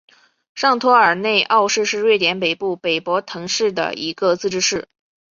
[0.55, 4.87] 上托尔内奥市是瑞典北部北博滕省的一个自治市。